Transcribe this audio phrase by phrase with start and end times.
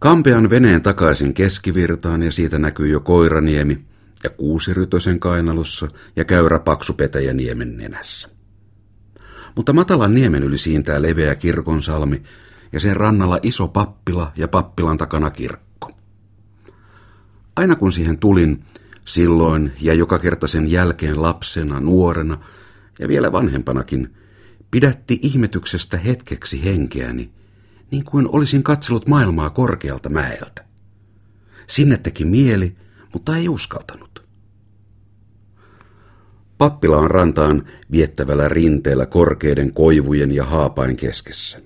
[0.00, 3.84] Kampean veneen takaisin keskivirtaan ja siitä näkyy jo Koiraniemi
[4.24, 8.28] ja Kuusirytösen kainalossa ja käyrä paksu petäjä niemen nenässä.
[9.56, 12.22] Mutta matalan niemen yli siintää leveä kirkonsalmi
[12.72, 15.92] ja sen rannalla iso pappila ja pappilan takana kirkko.
[17.56, 18.64] Aina kun siihen tulin,
[19.04, 22.38] silloin ja joka kerta sen jälkeen lapsena, nuorena
[22.98, 24.14] ja vielä vanhempanakin,
[24.70, 27.30] pidätti ihmetyksestä hetkeksi henkeäni,
[27.90, 30.64] niin kuin olisin katsellut maailmaa korkealta mäeltä.
[31.66, 32.76] Sinne teki mieli,
[33.12, 34.26] mutta ei uskaltanut.
[36.58, 41.60] Pappilaan rantaan viettävällä rinteellä korkeiden koivujen ja haapain keskessä.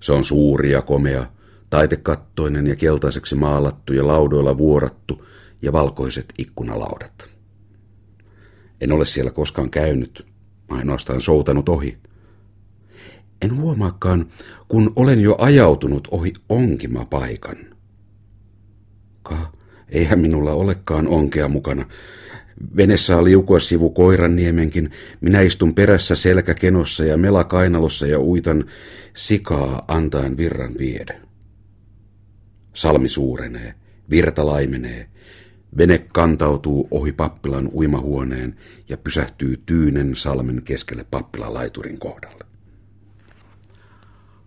[0.00, 1.26] Se on suuri ja komea,
[1.70, 5.26] taitekattoinen ja keltaiseksi maalattu ja laudoilla vuorattu
[5.62, 7.30] ja valkoiset ikkunalaudat.
[8.80, 10.26] En ole siellä koskaan käynyt,
[10.68, 11.98] ainoastaan soutanut ohi.
[13.42, 14.26] En huomaakaan,
[14.68, 17.56] kun olen jo ajautunut ohi onkimapaikan.
[19.22, 19.52] Ka,
[19.88, 21.86] eihän minulla olekaan onkea mukana.
[22.76, 24.90] Vene saa liukua sivu Koiranniemenkin.
[25.20, 28.64] Minä istun perässä selkäkenossa ja mela kainalossa ja uitan
[29.16, 31.20] sikaa antaen virran viedä.
[32.74, 33.74] Salmi suurenee,
[34.10, 35.08] virta laimenee.
[35.76, 38.56] Vene kantautuu ohi pappilan uimahuoneen
[38.88, 42.44] ja pysähtyy Tyynen salmen keskelle pappilan laiturin kohdalle.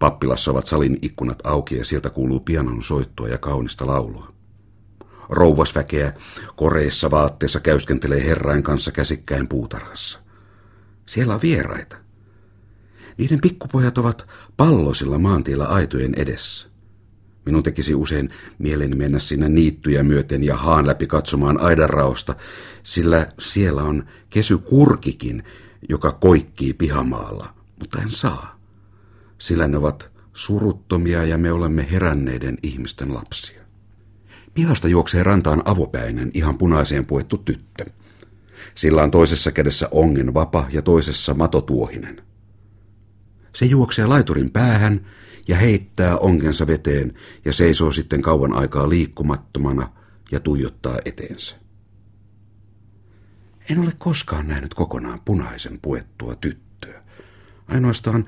[0.00, 4.32] Pappilassa ovat salin ikkunat auki ja sieltä kuuluu pianon soittoa ja kaunista laulua.
[5.28, 6.12] Rouvasväkeä
[6.56, 10.18] koreissa vaatteessa käyskentelee herrain kanssa käsikkäin puutarhassa.
[11.06, 11.96] Siellä on vieraita.
[13.18, 14.26] Niiden pikkupojat ovat
[14.56, 16.68] pallosilla maantiellä aitojen edessä.
[17.46, 22.34] Minun tekisi usein mieleni mennä sinne niittyjä myöten ja haan läpi katsomaan aidanraosta,
[22.82, 25.44] sillä siellä on kesy kurkikin,
[25.88, 28.59] joka koikkii pihamaalla, mutta en saa.
[29.40, 33.62] Sillä ne ovat suruttomia ja me olemme heränneiden ihmisten lapsia.
[34.54, 37.84] Pihasta juoksee rantaan avopäinen, ihan punaiseen puettu tyttö.
[38.74, 42.22] Sillä on toisessa kädessä ongen vapa ja toisessa matotuohinen.
[43.52, 45.06] Se juoksee laiturin päähän
[45.48, 47.14] ja heittää onkensa veteen
[47.44, 49.92] ja seisoo sitten kauan aikaa liikkumattomana
[50.32, 51.56] ja tuijottaa eteensä.
[53.70, 57.02] En ole koskaan nähnyt kokonaan punaisen puettua tyttöä.
[57.68, 58.26] Ainoastaan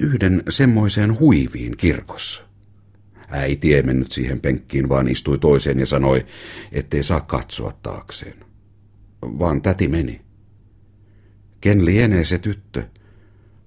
[0.00, 2.42] yhden semmoiseen huiviin kirkossa.
[3.28, 6.26] Äiti ei mennyt siihen penkkiin, vaan istui toiseen ja sanoi,
[6.72, 8.34] ettei saa katsoa taakseen.
[9.22, 10.20] Vaan täti meni.
[11.60, 12.82] Ken lienee se tyttö?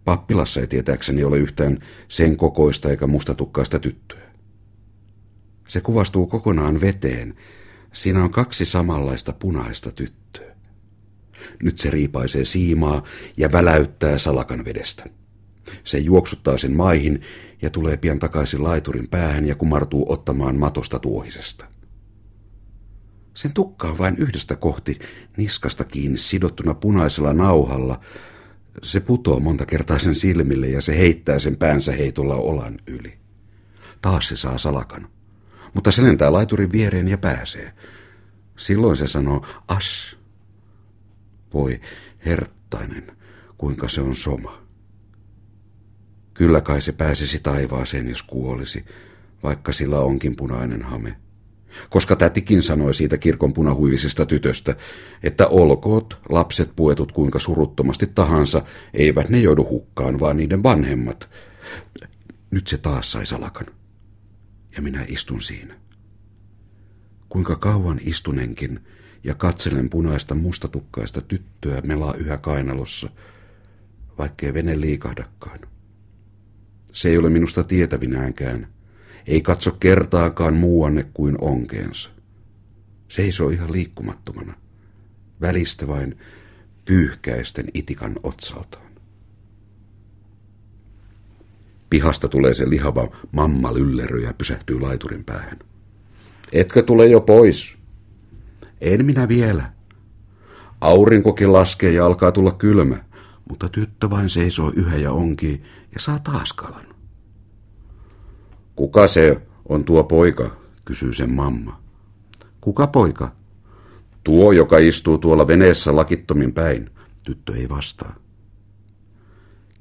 [0.05, 4.31] Pappilassa ei tietääkseni ole yhtään sen kokoista eikä mustatukkaista tyttöä.
[5.67, 7.35] Se kuvastuu kokonaan veteen.
[7.93, 10.55] Siinä on kaksi samanlaista punaista tyttöä.
[11.63, 13.03] Nyt se riipaisee siimaa
[13.37, 15.18] ja väläyttää salakan vedestä.
[15.83, 17.21] Se juoksuttaa sen maihin
[17.61, 21.65] ja tulee pian takaisin laiturin päähän ja kumartuu ottamaan matosta tuohisesta.
[23.33, 24.99] Sen tukka on vain yhdestä kohti
[25.37, 27.99] niskasta kiinni sidottuna punaisella nauhalla.
[28.83, 33.19] Se putoo monta kertaa sen silmille ja se heittää sen päänsä heitolla olan yli.
[34.01, 35.07] Taas se saa salakan.
[35.73, 37.73] Mutta se lentää laiturin viereen ja pääsee.
[38.57, 40.17] Silloin se sanoo, as.
[41.53, 41.81] Voi,
[42.25, 43.07] herttainen,
[43.57, 44.68] kuinka se on soma.
[46.39, 48.85] Kyllä kai se pääsisi taivaaseen, jos kuolisi,
[49.43, 51.15] vaikka sillä onkin punainen hame.
[51.89, 54.75] Koska tätikin sanoi siitä kirkon punahuivisesta tytöstä,
[55.23, 58.61] että olkoot lapset puetut kuinka suruttomasti tahansa,
[58.93, 61.29] eivät ne joudu hukkaan, vaan niiden vanhemmat.
[62.51, 63.67] Nyt se taas sai salakan.
[64.75, 65.73] Ja minä istun siinä.
[67.29, 68.79] Kuinka kauan istunenkin
[69.23, 73.09] ja katselen punaista mustatukkaista tyttöä melaa yhä kainalossa,
[74.17, 75.59] vaikkei vene liikahdakaan.
[76.93, 78.67] Se ei ole minusta tietävinäänkään.
[79.27, 82.09] Ei katso kertaakaan muuanne kuin onkeensa.
[83.07, 84.53] Seisoo ihan liikkumattomana.
[85.41, 86.17] Välistä vain
[86.85, 88.89] pyyhkäisten itikan otsaltaan.
[91.89, 95.59] Pihasta tulee se lihava mamma lyllerö ja pysähtyy laiturin päähän.
[96.51, 97.77] Etkö tule jo pois?
[98.81, 99.71] En minä vielä.
[100.81, 103.03] Aurinkokin laskee ja alkaa tulla kylmä
[103.49, 105.63] mutta tyttö vain seisoo yhä ja onkii
[105.93, 106.85] ja saa taas kalan.
[108.75, 111.81] Kuka se on tuo poika, kysyy sen mamma.
[112.61, 113.31] Kuka poika?
[114.23, 116.89] Tuo, joka istuu tuolla veneessä lakittomin päin.
[117.23, 118.15] Tyttö ei vastaa.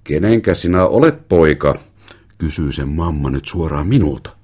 [0.04, 1.74] Kenenkä sinä olet poika,
[2.38, 4.37] kysyy sen mamma nyt suoraan minulta.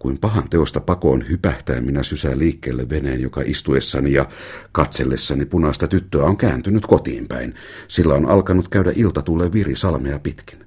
[0.00, 4.28] Kuin pahan teosta pakoon hypähtää minä sysään liikkeelle veneen, joka istuessani ja
[4.72, 7.54] katsellessani punaista tyttöä on kääntynyt kotiin päin.
[7.88, 10.58] Sillä on alkanut käydä ilta tulee viri salmea pitkin.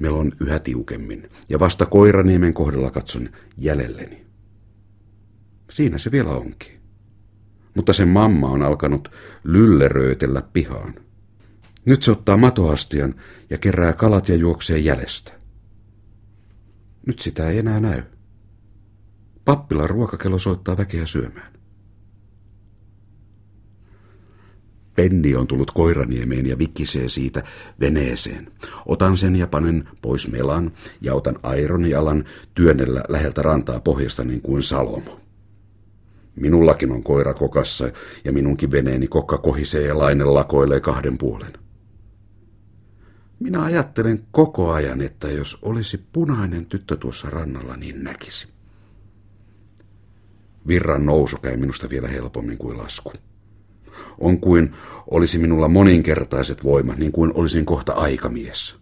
[0.00, 3.28] Melon yhä tiukemmin, ja vasta koiraniemen kohdalla katson
[3.58, 4.26] jäljelleni.
[5.70, 6.76] Siinä se vielä onkin.
[7.76, 9.10] Mutta sen mamma on alkanut
[9.44, 10.94] lylleröitellä pihaan.
[11.84, 13.14] Nyt se ottaa matoastian
[13.50, 15.32] ja kerää kalat ja juoksee jäljestä.
[17.06, 18.02] Nyt sitä ei enää näy.
[19.46, 21.52] Pappilan ruokakello soittaa väkeä syömään.
[24.94, 27.42] Penni on tullut koiraniemeen ja vikisee siitä
[27.80, 28.52] veneeseen.
[28.86, 31.84] Otan sen ja panen pois melan ja otan airon
[32.54, 35.20] työnnellä läheltä rantaa pohjasta niin kuin Salomo.
[36.36, 37.90] Minullakin on koira kokassa
[38.24, 41.52] ja minunkin veneeni kokka kohisee ja laine lakoilee kahden puolen.
[43.40, 48.55] Minä ajattelen koko ajan, että jos olisi punainen tyttö tuossa rannalla, niin näkisi.
[50.66, 53.12] Virran nousu käy minusta vielä helpommin kuin lasku.
[54.18, 54.74] On kuin
[55.10, 58.76] olisi minulla moninkertaiset voimat, niin kuin olisin kohta aikamies.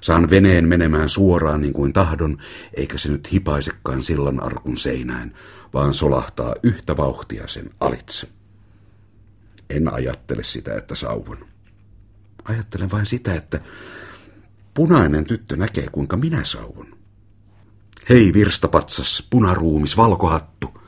[0.00, 2.38] Saan veneen menemään suoraan niin kuin tahdon,
[2.76, 5.34] eikä se nyt hipaisekaan sillan arkun seinään,
[5.74, 8.28] vaan solahtaa yhtä vauhtia sen alitse.
[9.70, 11.38] En ajattele sitä, että sauvon.
[12.44, 13.60] Ajattelen vain sitä, että
[14.74, 16.86] punainen tyttö näkee, kuinka minä sauvon.
[18.08, 20.81] Hei virstapatsas, punaruumis, valkohattu.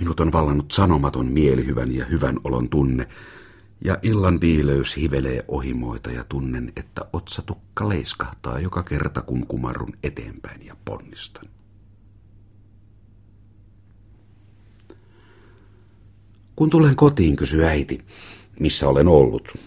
[0.00, 3.08] Minut on vallannut sanomaton mielihyvän ja hyvän olon tunne,
[3.84, 10.66] ja illan viileys hivelee ohimoita ja tunnen, että otsatukka leiskahtaa joka kerta, kun kumarrun eteenpäin
[10.66, 11.44] ja ponnistan.
[16.56, 18.04] Kun tulen kotiin, kysyy äiti,
[18.60, 19.58] missä olen ollut.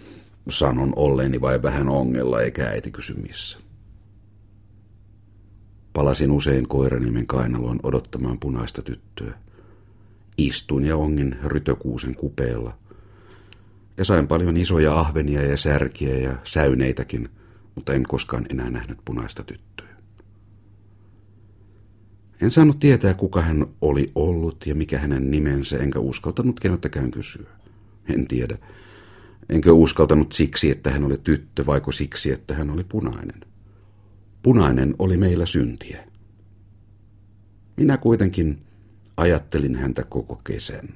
[0.49, 3.59] Sanon olleeni vai vähän ongella, eikä äiti kysy missä.
[5.93, 9.33] Palasin usein koiranimen kainaloon odottamaan punaista tyttöä.
[10.47, 12.77] Istuin ja ongin rytökuusen kupeella.
[13.97, 17.29] Ja sain paljon isoja ahvenia ja särkiä ja säyneitäkin,
[17.75, 19.89] mutta en koskaan enää nähnyt punaista tyttöä.
[22.41, 27.49] En saanut tietää, kuka hän oli ollut ja mikä hänen nimensä, enkä uskaltanut keneltäkään kysyä.
[28.13, 28.57] En tiedä.
[29.49, 33.41] Enkö uskaltanut siksi, että hän oli tyttö, vaiko siksi, että hän oli punainen.
[34.43, 36.03] Punainen oli meillä syntiä.
[37.77, 38.61] Minä kuitenkin
[39.19, 40.89] ajattelin häntä koko kesän,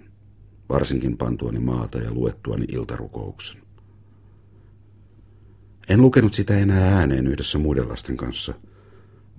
[0.70, 3.62] varsinkin pantuani maata ja luettuani iltarukouksen.
[5.90, 8.54] En lukenut sitä enää ääneen yhdessä muiden lasten kanssa–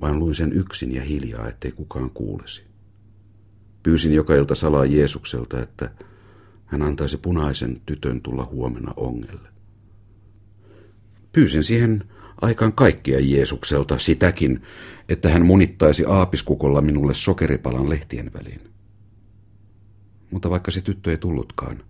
[0.01, 2.63] vaan luin sen yksin ja hiljaa, ettei kukaan kuulisi.
[3.83, 5.91] Pyysin joka ilta salaa Jeesukselta, että
[6.67, 9.49] hän antaisi punaisen tytön tulla huomenna ongelle.
[11.33, 12.05] Pyysin siihen
[12.41, 14.63] aikaan kaikkia Jeesukselta sitäkin,
[15.09, 18.74] että hän munittaisi aapiskukolla minulle sokeripalan lehtien väliin.
[20.31, 21.85] Mutta vaikka se tyttö ei tullutkaan,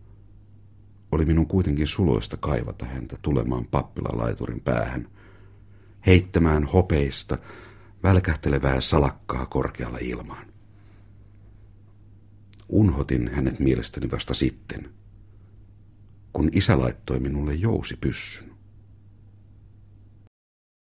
[1.13, 5.09] oli minun kuitenkin suloista kaivata häntä tulemaan pappilalaiturin päähän,
[6.07, 7.39] heittämään hopeista
[8.03, 10.47] välkähtelevää salakkaa korkealla ilmaan.
[12.69, 14.91] Unhotin hänet mielestäni vasta sitten,
[16.33, 18.54] kun isä laittoi minulle jousipyssyn.